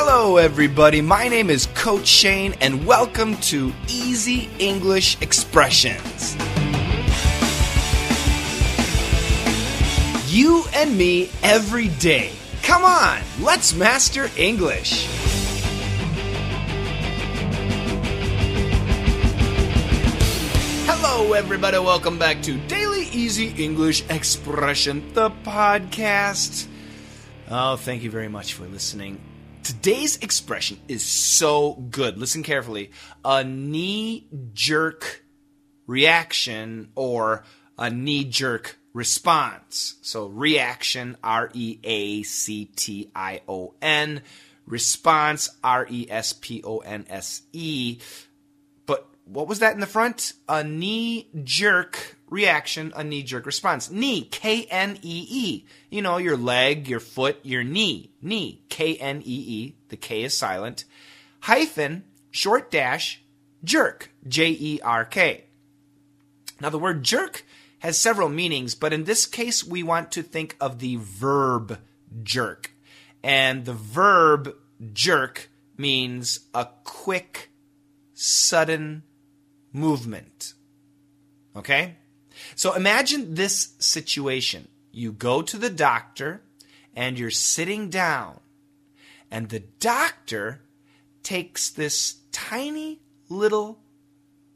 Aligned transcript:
Hello, 0.00 0.36
everybody. 0.36 1.00
My 1.00 1.26
name 1.26 1.50
is 1.50 1.66
Coach 1.74 2.06
Shane, 2.06 2.54
and 2.60 2.86
welcome 2.86 3.36
to 3.38 3.72
Easy 3.88 4.48
English 4.60 5.20
Expressions. 5.20 6.36
You 10.32 10.62
and 10.72 10.96
me 10.96 11.30
every 11.42 11.88
day. 11.88 12.30
Come 12.62 12.84
on, 12.84 13.18
let's 13.40 13.74
master 13.74 14.30
English. 14.36 15.08
Hello, 20.86 21.32
everybody. 21.32 21.78
Welcome 21.78 22.20
back 22.20 22.40
to 22.42 22.56
Daily 22.68 23.06
Easy 23.06 23.48
English 23.62 24.08
Expression, 24.08 25.12
the 25.14 25.30
podcast. 25.42 26.68
Oh, 27.50 27.74
thank 27.74 28.04
you 28.04 28.12
very 28.12 28.28
much 28.28 28.52
for 28.52 28.64
listening. 28.66 29.20
Today's 29.62 30.16
expression 30.18 30.80
is 30.88 31.04
so 31.04 31.74
good. 31.74 32.18
Listen 32.18 32.42
carefully. 32.42 32.90
A 33.24 33.44
knee 33.44 34.26
jerk 34.52 35.24
reaction 35.86 36.90
or 36.94 37.44
a 37.78 37.90
knee 37.90 38.24
jerk 38.24 38.78
response. 38.92 39.96
So, 40.02 40.26
reaction, 40.26 41.16
R 41.22 41.50
E 41.54 41.78
A 41.84 42.22
C 42.22 42.66
T 42.66 43.10
I 43.14 43.42
O 43.48 43.74
N. 43.80 44.22
Response, 44.66 45.48
R 45.64 45.86
E 45.88 46.06
S 46.10 46.34
P 46.34 46.62
O 46.64 46.78
N 46.78 47.06
S 47.08 47.42
E. 47.52 47.98
But 48.84 49.08
what 49.24 49.48
was 49.48 49.60
that 49.60 49.74
in 49.74 49.80
the 49.80 49.86
front? 49.86 50.34
A 50.48 50.62
knee 50.62 51.30
jerk 51.42 52.17
reaction, 52.30 52.92
a 52.94 53.04
knee 53.04 53.22
jerk 53.22 53.46
response. 53.46 53.90
Knee, 53.90 54.22
K 54.22 54.64
N 54.70 54.98
E 55.02 55.26
E. 55.28 55.66
You 55.90 56.02
know, 56.02 56.18
your 56.18 56.36
leg, 56.36 56.88
your 56.88 57.00
foot, 57.00 57.38
your 57.42 57.64
knee. 57.64 58.12
Knee, 58.22 58.62
K 58.68 58.96
N 58.96 59.22
E 59.24 59.24
E. 59.24 59.76
The 59.88 59.96
K 59.96 60.22
is 60.22 60.36
silent. 60.36 60.84
Hyphen, 61.40 62.04
short 62.30 62.70
dash, 62.70 63.22
jerk, 63.64 64.10
J 64.26 64.50
E 64.50 64.80
R 64.82 65.04
K. 65.04 65.44
Now, 66.60 66.70
the 66.70 66.78
word 66.78 67.04
jerk 67.04 67.44
has 67.80 67.96
several 67.96 68.28
meanings, 68.28 68.74
but 68.74 68.92
in 68.92 69.04
this 69.04 69.26
case, 69.26 69.64
we 69.64 69.82
want 69.82 70.10
to 70.12 70.22
think 70.22 70.56
of 70.60 70.80
the 70.80 70.96
verb 70.96 71.78
jerk. 72.22 72.72
And 73.22 73.64
the 73.64 73.74
verb 73.74 74.54
jerk 74.92 75.48
means 75.76 76.40
a 76.54 76.66
quick, 76.84 77.50
sudden 78.14 79.04
movement. 79.72 80.54
Okay? 81.56 81.96
So 82.54 82.74
imagine 82.74 83.34
this 83.34 83.74
situation. 83.78 84.68
You 84.92 85.12
go 85.12 85.42
to 85.42 85.58
the 85.58 85.70
doctor 85.70 86.42
and 86.94 87.18
you're 87.18 87.30
sitting 87.30 87.90
down, 87.90 88.40
and 89.30 89.48
the 89.48 89.60
doctor 89.60 90.62
takes 91.22 91.70
this 91.70 92.16
tiny 92.32 93.00
little 93.28 93.78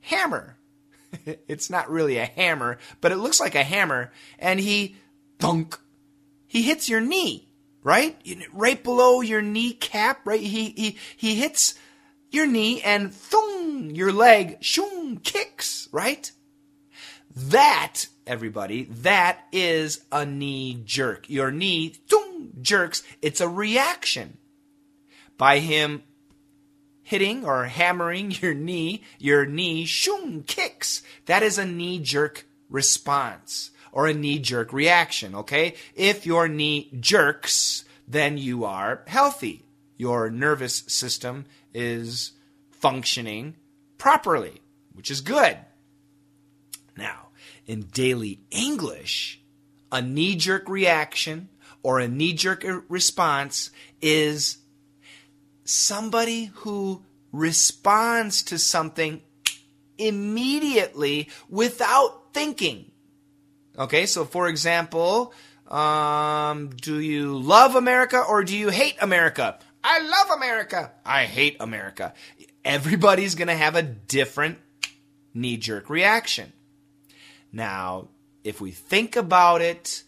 hammer. 0.00 0.56
it's 1.48 1.70
not 1.70 1.90
really 1.90 2.18
a 2.18 2.24
hammer, 2.26 2.78
but 3.00 3.12
it 3.12 3.16
looks 3.16 3.40
like 3.40 3.54
a 3.54 3.62
hammer, 3.62 4.10
and 4.38 4.58
he 4.58 4.96
thunk. 5.38 5.78
He 6.46 6.62
hits 6.62 6.88
your 6.88 7.00
knee, 7.00 7.48
right? 7.82 8.16
Right 8.52 8.82
below 8.82 9.20
your 9.20 9.42
kneecap, 9.42 10.26
right? 10.26 10.40
He 10.40 10.70
he 10.70 10.96
he 11.16 11.36
hits 11.36 11.74
your 12.30 12.46
knee 12.46 12.80
and 12.82 13.12
thung, 13.12 13.90
your 13.90 14.12
leg 14.12 14.58
shoom 14.62 15.18
kicks, 15.18 15.88
right? 15.92 16.32
That, 17.34 18.06
everybody, 18.26 18.84
that 18.84 19.46
is 19.52 20.04
a 20.10 20.26
knee 20.26 20.82
jerk. 20.84 21.28
Your 21.30 21.50
knee 21.50 21.88
thung, 22.08 22.50
jerks. 22.60 23.02
It's 23.22 23.40
a 23.40 23.48
reaction 23.48 24.36
by 25.38 25.58
him 25.58 26.02
hitting 27.02 27.44
or 27.44 27.64
hammering 27.64 28.30
your 28.40 28.54
knee. 28.54 29.02
Your 29.18 29.46
knee 29.46 29.84
shoom 29.84 30.42
kicks. 30.46 31.02
That 31.26 31.42
is 31.42 31.58
a 31.58 31.66
knee 31.66 31.98
jerk 31.98 32.46
response 32.68 33.70
or 33.92 34.06
a 34.06 34.14
knee 34.14 34.38
jerk 34.38 34.72
reaction, 34.72 35.34
okay? 35.34 35.74
If 35.94 36.26
your 36.26 36.48
knee 36.48 36.90
jerks, 36.98 37.84
then 38.08 38.38
you 38.38 38.64
are 38.64 39.02
healthy. 39.06 39.64
Your 39.96 40.30
nervous 40.30 40.84
system 40.86 41.44
is 41.74 42.32
functioning 42.70 43.56
properly, 43.98 44.60
which 44.94 45.10
is 45.10 45.20
good. 45.20 45.58
Now, 46.96 47.28
in 47.66 47.82
daily 47.82 48.40
English, 48.50 49.40
a 49.90 50.02
knee 50.02 50.36
jerk 50.36 50.68
reaction 50.68 51.48
or 51.82 51.98
a 52.00 52.08
knee 52.08 52.32
jerk 52.32 52.64
response 52.88 53.70
is 54.00 54.58
somebody 55.64 56.46
who 56.54 57.04
responds 57.32 58.42
to 58.44 58.58
something 58.58 59.22
immediately 59.98 61.28
without 61.48 62.32
thinking. 62.32 62.90
Okay, 63.78 64.06
so 64.06 64.24
for 64.24 64.48
example, 64.48 65.32
um, 65.68 66.70
do 66.70 67.00
you 67.00 67.38
love 67.38 67.76
America 67.76 68.20
or 68.20 68.44
do 68.44 68.56
you 68.56 68.68
hate 68.68 68.96
America? 69.00 69.58
I 69.82 70.00
love 70.00 70.36
America. 70.36 70.92
I 71.04 71.24
hate 71.24 71.56
America. 71.58 72.14
Everybody's 72.64 73.34
going 73.34 73.48
to 73.48 73.56
have 73.56 73.74
a 73.74 73.82
different 73.82 74.58
knee 75.34 75.56
jerk 75.56 75.90
reaction. 75.90 76.52
Now, 77.52 78.08
if 78.42 78.60
we 78.60 78.70
think 78.70 79.14
about 79.16 79.60
it, 79.60 80.02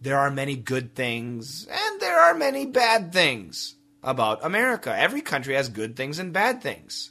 there 0.00 0.18
are 0.18 0.30
many 0.30 0.56
good 0.56 0.94
things 0.94 1.66
and 1.66 2.00
there 2.00 2.20
are 2.20 2.34
many 2.34 2.66
bad 2.66 3.12
things 3.12 3.74
about 4.02 4.44
America. 4.44 4.94
Every 4.96 5.20
country 5.20 5.54
has 5.54 5.68
good 5.68 5.96
things 5.96 6.18
and 6.18 6.32
bad 6.32 6.62
things. 6.62 7.10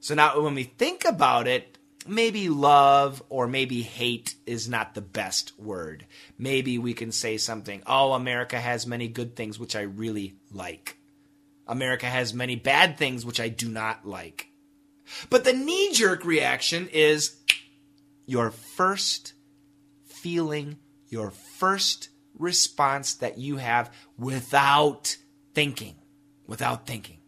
So 0.00 0.14
now, 0.14 0.40
when 0.40 0.54
we 0.54 0.64
think 0.64 1.04
about 1.04 1.46
it, 1.46 1.78
maybe 2.06 2.48
love 2.48 3.22
or 3.28 3.46
maybe 3.46 3.82
hate 3.82 4.34
is 4.46 4.68
not 4.68 4.94
the 4.94 5.00
best 5.00 5.58
word. 5.58 6.06
Maybe 6.38 6.78
we 6.78 6.94
can 6.94 7.12
say 7.12 7.36
something, 7.36 7.82
oh, 7.86 8.12
America 8.12 8.58
has 8.58 8.86
many 8.86 9.08
good 9.08 9.36
things, 9.36 9.58
which 9.58 9.76
I 9.76 9.82
really 9.82 10.34
like. 10.50 10.96
America 11.66 12.06
has 12.06 12.34
many 12.34 12.56
bad 12.56 12.98
things, 12.98 13.24
which 13.24 13.40
I 13.40 13.48
do 13.48 13.68
not 13.68 14.06
like. 14.06 14.48
But 15.30 15.44
the 15.44 15.52
knee 15.52 15.92
jerk 15.92 16.24
reaction 16.24 16.88
is 16.88 17.36
your 18.26 18.50
first 18.50 19.34
feeling, 20.04 20.78
your 21.08 21.30
first 21.30 22.08
response 22.38 23.14
that 23.14 23.38
you 23.38 23.56
have 23.56 23.90
without 24.18 25.16
thinking. 25.54 25.96
Without 26.46 26.86
thinking. 26.86 27.18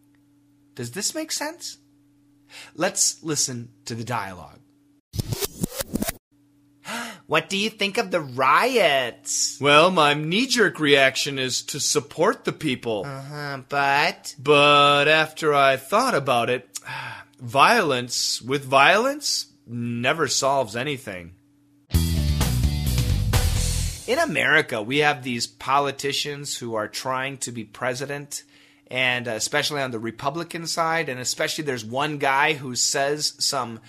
Does 0.75 0.91
this 0.91 1.15
make 1.15 1.31
sense? 1.31 1.77
Let's 2.75 3.23
listen 3.23 3.69
to 3.85 3.95
the 3.95 4.03
dialogue. 4.03 4.59
What 7.27 7.49
do 7.49 7.57
you 7.57 7.71
think 7.71 7.97
of 7.97 8.11
the 8.11 8.21
riots? 8.21 9.57
Well, 9.59 9.89
my 9.89 10.13
knee 10.13 10.45
jerk 10.45 10.79
reaction 10.79 11.39
is 11.39 11.63
to 11.63 11.79
support 11.79 12.45
the 12.45 12.51
people. 12.51 13.01
Uh-huh, 13.03 13.61
but? 13.67 14.35
But 14.37 15.07
after 15.07 15.51
I 15.51 15.75
thought 15.77 16.13
about 16.13 16.51
it, 16.51 16.69
violence 17.39 18.43
with 18.43 18.63
violence 18.63 19.47
never 19.67 20.27
solves 20.27 20.75
anything. 20.75 21.33
In 24.07 24.19
America, 24.19 24.83
we 24.83 24.99
have 24.99 25.23
these 25.23 25.47
politicians 25.47 26.57
who 26.57 26.75
are 26.75 26.87
trying 26.87 27.37
to 27.39 27.51
be 27.51 27.63
president, 27.63 28.43
and 28.91 29.27
especially 29.27 29.81
on 29.81 29.89
the 29.89 29.99
Republican 29.99 30.67
side, 30.67 31.09
and 31.09 31.19
especially 31.19 31.63
there's 31.63 31.83
one 31.83 32.19
guy 32.19 32.53
who 32.53 32.75
says 32.75 33.33
some 33.39 33.79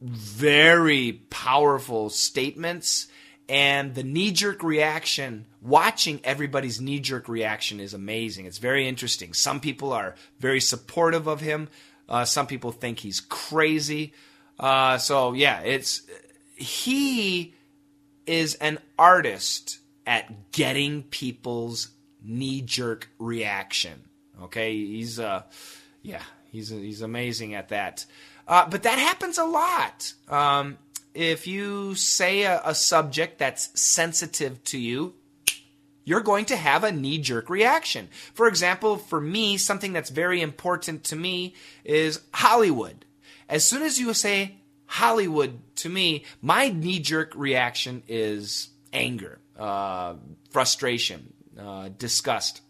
very 0.00 1.12
powerful 1.28 2.08
statements 2.08 3.08
and 3.48 3.94
the 3.94 4.02
knee 4.02 4.30
jerk 4.30 4.62
reaction 4.62 5.46
watching 5.62 6.20
everybody's 6.22 6.80
knee 6.80 7.00
jerk 7.00 7.28
reaction 7.28 7.80
is 7.80 7.94
amazing. 7.94 8.44
It's 8.46 8.58
very 8.58 8.86
interesting. 8.86 9.32
Some 9.32 9.58
people 9.58 9.92
are 9.92 10.14
very 10.38 10.60
supportive 10.60 11.26
of 11.26 11.40
him. 11.40 11.68
Uh, 12.08 12.24
some 12.24 12.46
people 12.46 12.72
think 12.72 13.00
he's 13.00 13.20
crazy 13.20 14.12
uh, 14.58 14.98
so 14.98 15.32
yeah 15.32 15.60
it's 15.60 16.02
he 16.54 17.54
is 18.26 18.54
an 18.56 18.78
artist 18.98 19.78
at 20.06 20.52
getting 20.52 21.02
people's 21.04 21.88
knee 22.22 22.60
jerk 22.60 23.08
reaction 23.18 24.02
okay 24.42 24.76
he's 24.76 25.20
uh 25.20 25.42
yeah 26.02 26.22
he's 26.50 26.68
he's 26.68 27.02
amazing 27.02 27.54
at 27.54 27.68
that 27.68 28.04
uh, 28.48 28.66
but 28.68 28.82
that 28.84 28.98
happens 28.98 29.36
a 29.36 29.44
lot. 29.44 30.14
Um, 30.26 30.78
if 31.14 31.46
you 31.46 31.94
say 31.94 32.42
a, 32.44 32.62
a 32.64 32.74
subject 32.74 33.38
that's 33.38 33.78
sensitive 33.78 34.64
to 34.64 34.78
you, 34.78 35.14
you're 36.04 36.22
going 36.22 36.46
to 36.46 36.56
have 36.56 36.82
a 36.82 36.90
knee 36.90 37.18
jerk 37.18 37.50
reaction. 37.50 38.08
For 38.32 38.48
example, 38.48 38.96
for 38.96 39.20
me, 39.20 39.58
something 39.58 39.92
that's 39.92 40.08
very 40.08 40.40
important 40.40 41.04
to 41.04 41.16
me 41.16 41.54
is 41.84 42.22
Hollywood. 42.32 43.04
As 43.48 43.64
soon 43.64 43.82
as 43.82 43.98
you 43.98 44.12
say 44.14 44.56
Hollywood 44.86 45.60
to 45.76 45.88
me, 45.88 46.24
my 46.42 46.68
knee 46.68 46.98
jerk 46.98 47.32
reaction 47.34 48.02
is 48.08 48.68
anger, 48.92 49.38
uh, 49.58 50.14
frustration, 50.50 51.32
uh, 51.58 51.90
disgust. 51.96 52.60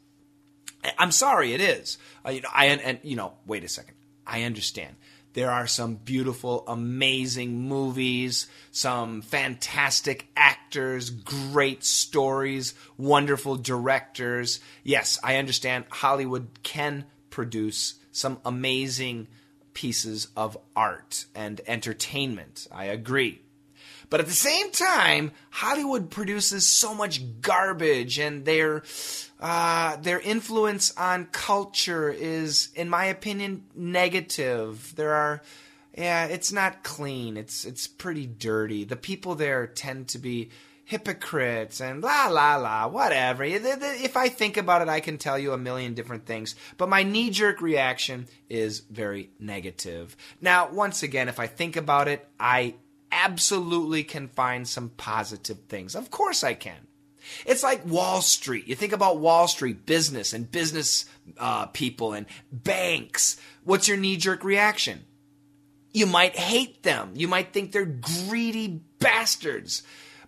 I'm 0.97 1.13
sorry, 1.13 1.53
it 1.53 1.61
is. 1.61 1.99
Uh, 2.25 2.31
you 2.31 2.41
know, 2.43 2.49
I 2.55 2.67
and 2.67 3.01
you 3.03 3.17
know, 3.17 3.35
wait 3.47 3.65
a 3.65 3.69
second. 3.69 3.95
I 4.27 4.45
understand. 4.45 4.97
There 5.35 5.51
are 5.51 5.67
some 5.67 5.97
beautiful, 5.97 6.65
amazing 6.67 7.69
movies, 7.69 8.49
some 8.73 9.23
fantastic 9.23 10.27
actors, 10.37 11.11
great 11.11 11.85
stories, 11.85 12.75
wonderful 12.97 13.57
directors. 13.57 14.61
Yes, 14.83 15.19
I 15.23 15.37
understand 15.37 15.85
Hollywood 15.91 16.49
can 16.63 17.05
produce 17.31 17.95
some 18.11 18.41
amazing 18.45 19.29
pieces 19.79 20.27
of 20.37 20.59
art 20.75 21.27
and 21.37 21.61
entertainment. 21.69 22.67
I 22.73 22.87
agree. 22.87 23.43
But 24.11 24.19
at 24.19 24.27
the 24.27 24.33
same 24.33 24.73
time, 24.73 25.31
Hollywood 25.51 26.11
produces 26.11 26.67
so 26.67 26.95
much 26.95 27.41
garbage, 27.41 28.19
and 28.19 28.45
their 28.45 28.83
uh, 29.39 29.95
their 29.97 30.19
influence 30.19 30.93
on 30.97 31.27
culture 31.27 32.11
is, 32.11 32.71
in 32.75 32.89
my 32.89 33.05
opinion, 33.05 33.67
negative. 33.77 34.95
There 34.97 35.13
are, 35.13 35.43
yeah, 35.97 36.25
it's 36.27 36.51
not 36.51 36.83
clean. 36.83 37.37
It's 37.37 37.65
it's 37.65 37.87
pretty 37.87 38.27
dirty. 38.27 38.83
The 38.83 38.97
people 38.97 39.37
there 39.37 39.69
tend 39.69 40.09
to 40.09 40.19
be 40.19 40.51
hypocrites 40.89 41.83
and 41.83 42.03
la 42.03 42.29
la 42.29 42.57
la, 42.57 42.89
whatever. 42.89 43.45
If 43.45 44.17
I 44.17 44.31
think 44.31 44.57
about 44.57 44.81
it, 44.81 44.89
I 44.89 45.01
can 45.01 45.19
tell 45.19 45.39
you 45.39 45.53
a 45.53 45.59
million 45.59 45.93
different 45.93 46.25
things. 46.25 46.57
But 46.79 46.89
my 46.89 47.03
knee 47.03 47.29
jerk 47.29 47.61
reaction 47.61 48.27
is 48.49 48.81
very 48.81 49.29
negative. 49.39 50.17
Now, 50.41 50.71
once 50.71 51.03
again, 51.03 51.29
if 51.29 51.39
I 51.39 51.47
think 51.47 51.77
about 51.77 52.09
it, 52.09 52.27
I 52.41 52.77
absolutely 53.13 54.03
can 54.03 54.29
find 54.29 54.67
some 54.67 54.89
positive 54.89 55.59
things. 55.69 55.95
Of 55.95 56.11
course 56.11 56.43
I 56.43 56.55
can. 56.55 56.87
It's 57.45 57.63
like 57.63 57.85
Wall 57.85 58.23
Street. 58.23 58.67
You 58.67 58.75
think 58.75 58.95
about 58.95 59.19
Wall 59.19 59.47
Street, 59.47 59.85
business 59.85 60.33
and 60.33 60.51
business 60.51 61.05
uh, 61.37 61.67
people 61.67 62.15
and 62.15 62.25
banks. 62.51 63.37
What's 63.63 63.89
your 63.89 63.99
knee 63.99 64.17
jerk 64.17 64.43
reaction? 64.43 65.05
You 65.93 66.07
might 66.07 66.35
hate 66.35 66.83
them. 66.83 67.13
You 67.15 67.29
might 67.29 67.53
think 67.53 67.73
they're 67.73 67.85
greedy 67.85 68.81
bastards. 68.99 69.83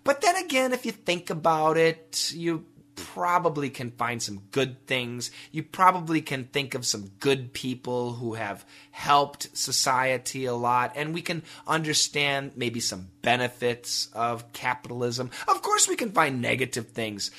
But 0.05 0.21
then 0.21 0.37
again, 0.37 0.73
if 0.73 0.87
you 0.87 0.93
think 0.93 1.31
about 1.31 1.77
it, 1.77 2.33
you 2.35 2.65
probably 2.95 3.71
can 3.71 3.91
find 3.91 4.23
some 4.23 4.43
good 4.51 4.87
things. 4.87 5.31
You 5.53 5.63
probably 5.63 6.21
can 6.21 6.45
think 6.45 6.75
of 6.75 6.85
some 6.85 7.11
good 7.19 7.53
people 7.53 8.15
who 8.15 8.35
have 8.35 8.65
helped 8.91 9.57
society 9.57 10.45
a 10.45 10.55
lot, 10.55 10.93
and 10.95 11.15
we 11.15 11.23
can 11.23 11.43
understand 11.67 12.53
maybe 12.57 12.81
some 12.81 13.09
benefits 13.23 14.09
of 14.13 14.53
capitalism. 14.53 15.31
Of 15.49 15.63
course, 15.63 15.89
we 15.89 15.97
can 15.97 16.13
find 16.13 16.43
negative 16.43 16.89
things. 16.89 17.31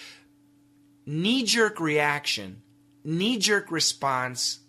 Knee 1.05 1.43
jerk 1.43 1.79
reaction, 1.79 2.61
knee 3.03 3.37
jerk 3.37 3.71
response 3.71 4.59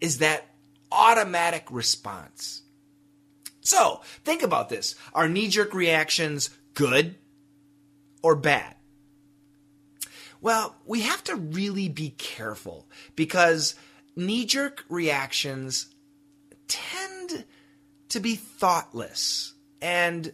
is 0.00 0.18
that 0.18 0.46
automatic 0.92 1.66
response. 1.70 2.62
So, 3.62 4.00
think 4.24 4.42
about 4.42 4.68
this. 4.68 4.94
Our 5.14 5.28
knee 5.28 5.48
jerk 5.48 5.74
reactions 5.74 6.50
good 6.74 7.16
or 8.22 8.36
bad? 8.36 8.76
Well, 10.40 10.74
we 10.86 11.02
have 11.02 11.22
to 11.24 11.36
really 11.36 11.88
be 11.88 12.10
careful 12.10 12.88
because 13.14 13.74
knee 14.16 14.46
jerk 14.46 14.84
reactions 14.88 15.94
tend 16.66 17.44
to 18.08 18.20
be 18.20 18.36
thoughtless. 18.36 19.54
And 19.82 20.32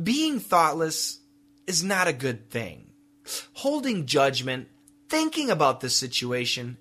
being 0.00 0.38
thoughtless 0.38 1.20
is 1.66 1.82
not 1.82 2.08
a 2.08 2.12
good 2.12 2.50
thing. 2.50 2.90
Holding 3.54 4.06
judgment, 4.06 4.68
thinking 5.08 5.50
about 5.50 5.80
the 5.80 5.90
situation, 5.90 6.78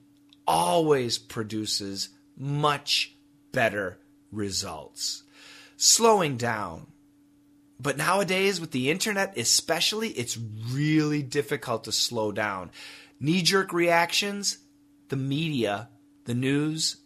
always 0.48 1.18
produces 1.18 2.10
much 2.38 3.16
better 3.52 4.00
results. 4.32 5.24
Slowing 5.78 6.38
down, 6.38 6.88
but 7.82 7.98
nowadays, 7.98 8.62
with 8.62 8.72
the 8.72 8.92
internet 8.92 9.36
especially, 9.38 10.10
it's 10.10 10.38
really 10.70 11.24
difficult 11.24 11.86
to 11.86 11.92
slow 11.92 12.32
down. 12.32 12.70
Knee 13.20 13.42
jerk 13.42 13.74
reactions, 13.74 14.60
the 15.10 15.16
media, 15.16 15.90
the 16.26 16.36
news, 16.36 16.98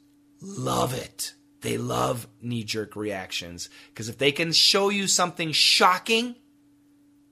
love 0.41 0.93
it. 0.93 1.33
They 1.61 1.77
love 1.77 2.27
knee 2.41 2.65
jerk 2.65 2.97
reactions. 2.97 3.69
Because 3.87 4.09
if 4.09 4.17
they 4.17 4.33
can 4.33 4.51
show 4.51 4.89
you 4.89 5.07
something 5.07 5.53
shocking, 5.53 6.35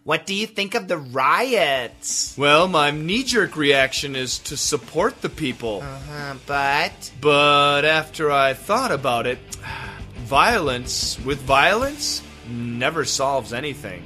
What 0.05 0.27
do 0.27 0.35
you 0.35 0.47
think 0.47 0.75
of 0.75 0.87
the 0.87 0.99
riots? 0.99 2.37
Well, 2.37 2.69
my 2.69 2.91
knee 2.91 3.23
jerk 3.23 3.57
reaction 3.57 4.15
is 4.15 4.39
to 4.41 4.55
support 4.55 5.23
the 5.23 5.31
people. 5.31 5.81
Uh 5.83 5.99
huh, 5.99 6.35
but? 6.47 7.11
But 7.23 7.87
after 7.87 8.31
I 8.31 8.53
thought 8.53 8.93
about 8.93 9.27
it, 9.27 9.39
violence 10.17 11.19
with 11.21 11.41
violence 11.41 12.21
never 12.47 13.07
solves 13.07 13.55
anything. 13.55 14.03